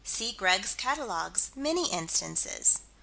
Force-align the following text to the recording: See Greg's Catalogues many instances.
See 0.03 0.31
Greg's 0.31 0.73
Catalogues 0.73 1.51
many 1.55 1.91
instances. 1.91 2.79